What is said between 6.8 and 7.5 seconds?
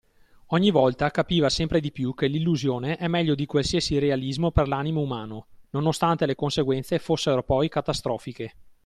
fossero